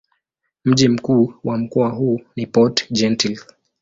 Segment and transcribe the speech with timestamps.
[0.65, 3.39] Mji mkuu wa mkoa huu ni Port-Gentil.